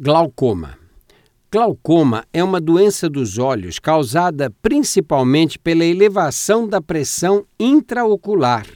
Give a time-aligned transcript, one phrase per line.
[0.00, 0.78] Glaucoma.
[1.50, 8.66] Glaucoma é uma doença dos olhos causada principalmente pela elevação da pressão intraocular,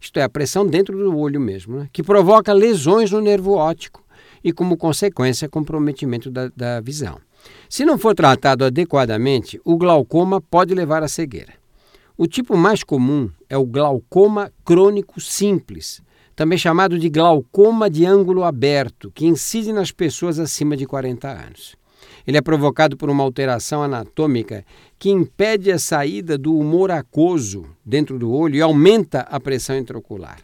[0.00, 1.88] isto é, a pressão dentro do olho mesmo, né?
[1.92, 4.02] que provoca lesões no nervo óptico
[4.42, 7.18] e, como consequência, comprometimento da, da visão.
[7.68, 11.52] Se não for tratado adequadamente, o glaucoma pode levar à cegueira.
[12.16, 16.00] O tipo mais comum é o glaucoma crônico simples,
[16.36, 21.74] também chamado de glaucoma de ângulo aberto, que incide nas pessoas acima de 40 anos.
[22.26, 24.64] Ele é provocado por uma alteração anatômica
[24.98, 30.40] que impede a saída do humor aquoso dentro do olho e aumenta a pressão intraocular.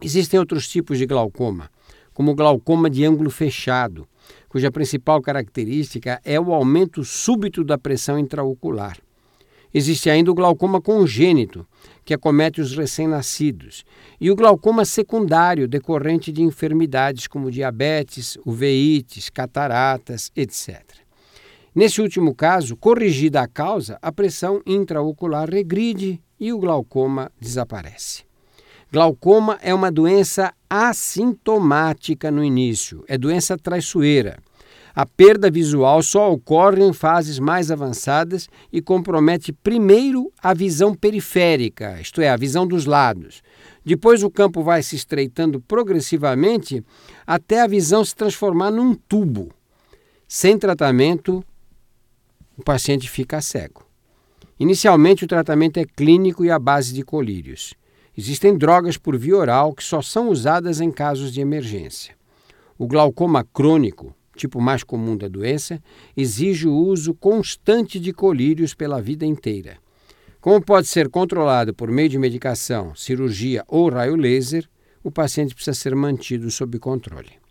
[0.00, 1.68] Existem outros tipos de glaucoma,
[2.14, 4.06] como o glaucoma de ângulo fechado,
[4.48, 8.98] cuja principal característica é o aumento súbito da pressão intraocular.
[9.76, 11.66] Existe ainda o glaucoma congênito,
[12.02, 13.84] que acomete os recém-nascidos,
[14.18, 20.82] e o glaucoma secundário, decorrente de enfermidades como diabetes, uveites, cataratas, etc.
[21.74, 28.24] Nesse último caso, corrigida a causa, a pressão intraocular regride e o glaucoma desaparece.
[28.90, 34.38] Glaucoma é uma doença assintomática no início, é doença traiçoeira.
[34.96, 42.00] A perda visual só ocorre em fases mais avançadas e compromete primeiro a visão periférica,
[42.00, 43.42] isto é, a visão dos lados.
[43.84, 46.82] Depois o campo vai se estreitando progressivamente
[47.26, 49.52] até a visão se transformar num tubo.
[50.26, 51.44] Sem tratamento,
[52.56, 53.84] o paciente fica cego.
[54.58, 57.74] Inicialmente, o tratamento é clínico e à base de colírios.
[58.16, 62.16] Existem drogas por via oral que só são usadas em casos de emergência.
[62.78, 65.82] O glaucoma crônico, tipo mais comum da doença,
[66.16, 69.78] exige o uso constante de colírios pela vida inteira.
[70.40, 74.68] Como pode ser controlado por meio de medicação, cirurgia ou raio laser,
[75.02, 77.45] o paciente precisa ser mantido sob controle.